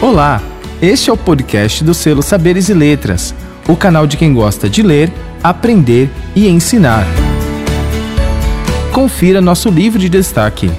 [0.00, 0.40] Olá,
[0.80, 3.34] este é o podcast do selo Saberes e Letras,
[3.68, 5.10] o canal de quem gosta de ler,
[5.42, 7.04] aprender e ensinar.
[8.94, 10.70] Confira nosso livro de destaque.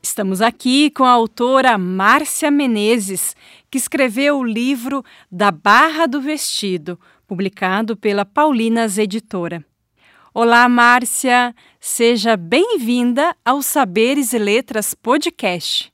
[0.00, 3.34] Estamos aqui com a autora Márcia Menezes,
[3.68, 9.64] que escreveu o livro Da Barra do Vestido, publicado pela Paulinas Editora.
[10.36, 11.54] Olá, Márcia!
[11.78, 15.92] Seja bem-vinda ao Saberes e Letras Podcast.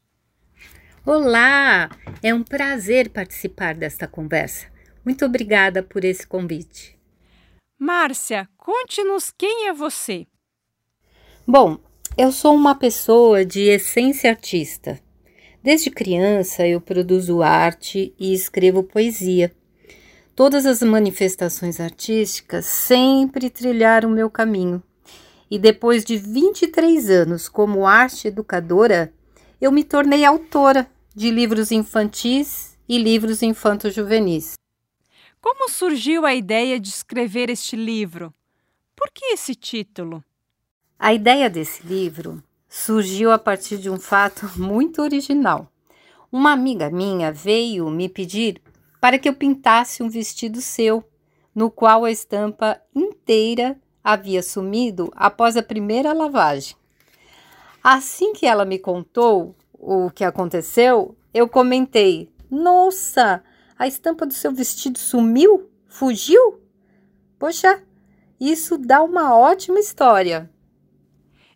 [1.04, 1.90] Olá!
[2.22, 4.66] É um prazer participar desta conversa.
[5.04, 6.98] Muito obrigada por esse convite.
[7.78, 10.26] Márcia, conte-nos quem é você.
[11.46, 11.76] Bom,
[12.16, 14.98] eu sou uma pessoa de essência artista.
[15.62, 19.52] Desde criança eu produzo arte e escrevo poesia.
[20.40, 24.82] Todas as manifestações artísticas sempre trilharam o meu caminho.
[25.50, 29.12] E depois de 23 anos como arte educadora,
[29.60, 34.54] eu me tornei autora de livros infantis e livros infanto-juvenis.
[35.42, 38.32] Como surgiu a ideia de escrever este livro?
[38.96, 40.24] Por que esse título?
[40.98, 45.70] A ideia desse livro surgiu a partir de um fato muito original.
[46.32, 48.62] Uma amiga minha veio me pedir
[49.00, 51.02] para que eu pintasse um vestido seu,
[51.54, 56.76] no qual a estampa inteira havia sumido após a primeira lavagem.
[57.82, 63.42] Assim que ela me contou o que aconteceu, eu comentei: Nossa,
[63.78, 65.70] a estampa do seu vestido sumiu?
[65.88, 66.60] Fugiu?
[67.38, 67.82] Poxa,
[68.38, 70.50] isso dá uma ótima história.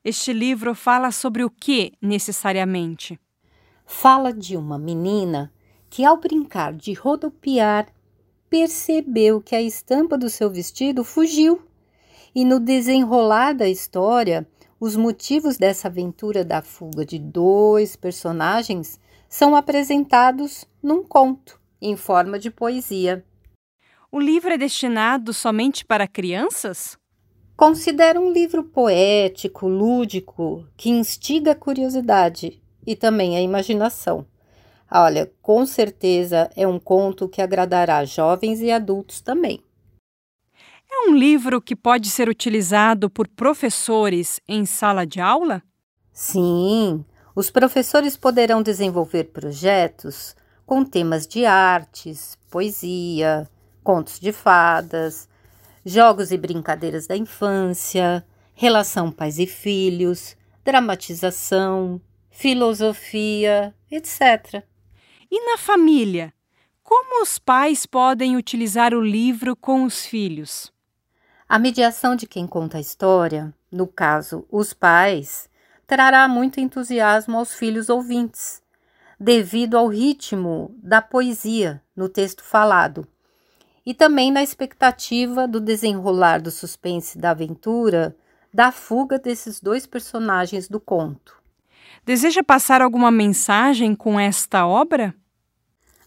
[0.02, 3.18] Este livro fala sobre o que necessariamente?
[3.84, 5.52] Fala de uma menina
[5.94, 7.86] que, ao brincar de rodopiar,
[8.50, 11.62] percebeu que a estampa do seu vestido fugiu.
[12.34, 14.44] E no desenrolar da história,
[14.80, 22.40] os motivos dessa aventura da fuga de dois personagens são apresentados num conto, em forma
[22.40, 23.24] de poesia.
[24.10, 26.98] O livro é destinado somente para crianças?
[27.56, 34.26] Considero um livro poético, lúdico, que instiga a curiosidade e também a imaginação.
[34.96, 39.60] Olha, com certeza é um conto que agradará jovens e adultos também.
[40.88, 45.60] É um livro que pode ser utilizado por professores em sala de aula?
[46.12, 53.50] Sim, os professores poderão desenvolver projetos com temas de artes, poesia,
[53.82, 55.28] contos de fadas,
[55.84, 58.24] jogos e brincadeiras da infância,
[58.54, 62.00] relação pais e filhos, dramatização,
[62.30, 64.62] filosofia, etc.
[65.36, 66.32] E na família?
[66.80, 70.72] Como os pais podem utilizar o livro com os filhos?
[71.48, 75.50] A mediação de quem conta a história, no caso, os pais,
[75.88, 78.62] trará muito entusiasmo aos filhos ouvintes,
[79.18, 83.04] devido ao ritmo da poesia no texto falado,
[83.84, 88.16] e também na expectativa do desenrolar do suspense da aventura
[88.52, 91.42] da fuga desses dois personagens do conto.
[92.04, 95.12] Deseja passar alguma mensagem com esta obra?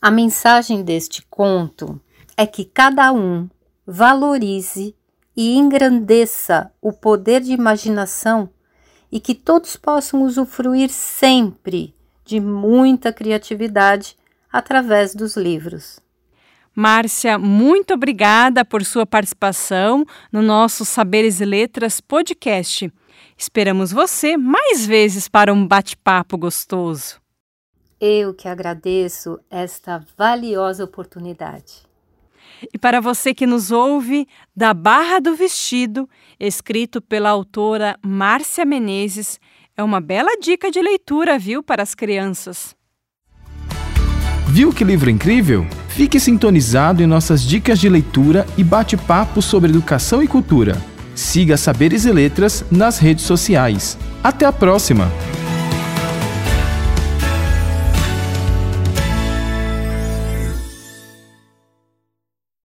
[0.08, 2.00] A mensagem deste conto
[2.38, 3.50] é que cada um
[3.86, 4.96] valorize
[5.36, 8.50] e engrandeça o poder de imaginação
[9.12, 14.16] e que todos possam usufruir sempre de muita criatividade
[14.50, 16.00] através dos livros.
[16.74, 22.90] Márcia, muito obrigada por sua participação no nosso Saberes e Letras podcast.
[23.38, 27.27] Esperamos você mais vezes para um bate-papo gostoso.
[28.00, 31.88] Eu que agradeço esta valiosa oportunidade.
[32.74, 36.08] E para você que nos ouve, Da Barra do Vestido,
[36.40, 39.40] escrito pela autora Márcia Menezes,
[39.76, 42.76] é uma bela dica de leitura, viu, para as crianças.
[44.48, 45.66] Viu que livro incrível?
[45.90, 50.82] Fique sintonizado em nossas dicas de leitura e bate-papo sobre educação e cultura.
[51.14, 53.98] Siga Saberes e Letras nas redes sociais.
[54.24, 55.12] Até a próxima!